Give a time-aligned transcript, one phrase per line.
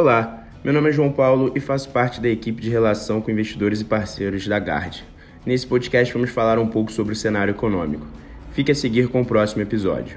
[0.00, 3.80] Olá, meu nome é João Paulo e faço parte da equipe de relação com investidores
[3.80, 5.04] e parceiros da Gard.
[5.44, 8.06] Nesse podcast vamos falar um pouco sobre o cenário econômico.
[8.52, 10.16] Fique a seguir com o próximo episódio.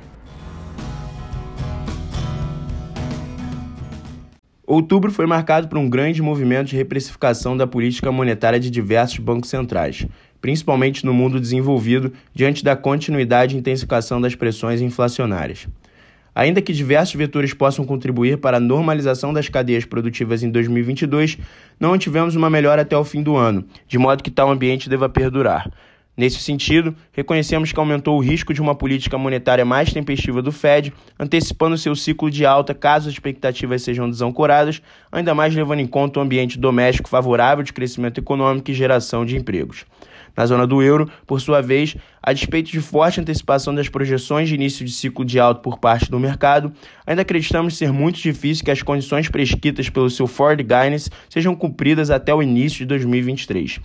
[4.67, 9.49] Outubro foi marcado por um grande movimento de repressificação da política monetária de diversos bancos
[9.49, 10.05] centrais,
[10.39, 15.67] principalmente no mundo desenvolvido, diante da continuidade e intensificação das pressões inflacionárias.
[16.33, 21.37] Ainda que diversos vetores possam contribuir para a normalização das cadeias produtivas em 2022,
[21.79, 25.09] não tivemos uma melhora até o fim do ano, de modo que tal ambiente deva
[25.09, 25.69] perdurar.
[26.15, 30.93] Nesse sentido, reconhecemos que aumentou o risco de uma política monetária mais tempestiva do Fed,
[31.17, 36.19] antecipando seu ciclo de alta caso as expectativas sejam desancoradas, ainda mais levando em conta
[36.19, 39.85] o ambiente doméstico favorável de crescimento econômico e geração de empregos.
[40.35, 44.55] Na zona do euro, por sua vez, a despeito de forte antecipação das projeções de
[44.55, 46.71] início de ciclo de alta por parte do mercado,
[47.05, 52.09] ainda acreditamos ser muito difícil que as condições prescritas pelo seu Ford Guidance sejam cumpridas
[52.09, 53.79] até o início de 2023.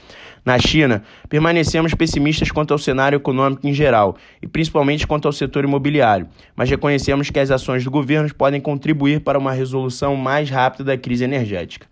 [0.44, 2.15] Na China, permanecemos pessimistas
[2.52, 7.38] quanto ao cenário econômico em geral, e principalmente quanto ao setor imobiliário, mas reconhecemos que
[7.38, 11.86] as ações do governo podem contribuir para uma resolução mais rápida da crise energética.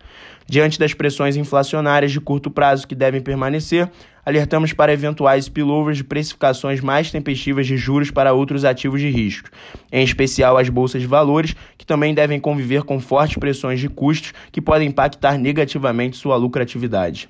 [0.47, 3.89] Diante das pressões inflacionárias de curto prazo que devem permanecer,
[4.23, 9.49] alertamos para eventuais spillovers de precificações mais tempestivas de juros para outros ativos de risco,
[9.91, 14.33] em especial as bolsas de valores, que também devem conviver com fortes pressões de custos
[14.51, 17.27] que podem impactar negativamente sua lucratividade.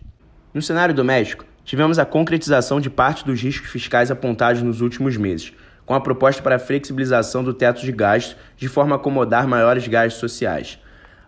[0.53, 5.51] No cenário doméstico, tivemos a concretização de parte dos riscos fiscais apontados nos últimos meses,
[5.85, 9.87] com a proposta para a flexibilização do teto de gastos de forma a acomodar maiores
[9.87, 10.79] gastos sociais.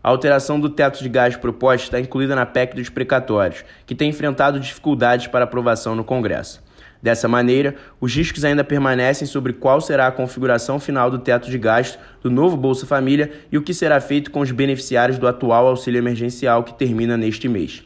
[0.04, 4.10] A alteração do teto de gás proposta está incluída na PEC dos precatórios, que tem
[4.10, 6.64] enfrentado dificuldades para aprovação no Congresso.
[7.02, 11.58] Dessa maneira, os riscos ainda permanecem sobre qual será a configuração final do teto de
[11.58, 15.68] gasto do novo Bolsa Família e o que será feito com os beneficiários do atual
[15.68, 17.84] auxílio emergencial que termina neste mês.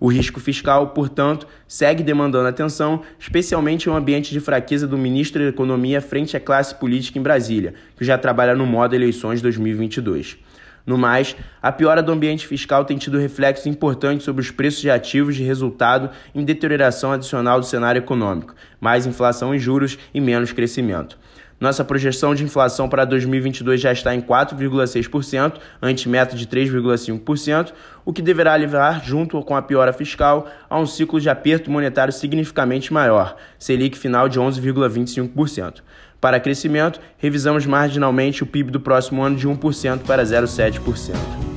[0.00, 5.42] O risco fiscal, portanto, segue demandando atenção, especialmente em um ambiente de fraqueza do ministro
[5.42, 10.38] da Economia frente à classe política em Brasília, que já trabalha no modo eleições 2022.
[10.86, 14.90] No mais, a piora do ambiente fiscal tem tido reflexos importantes sobre os preços de
[14.90, 20.50] ativos de resultado em deterioração adicional do cenário econômico, mais inflação em juros e menos
[20.50, 21.18] crescimento.
[21.60, 27.72] Nossa projeção de inflação para 2022 já está em 4,6%, ante meta de 3,5%,
[28.02, 32.14] o que deverá levar, junto com a piora fiscal, a um ciclo de aperto monetário
[32.14, 35.82] significativamente maior, Selic final de 11,25%.
[36.18, 41.49] Para crescimento, revisamos marginalmente o PIB do próximo ano de 1% para 0,7%.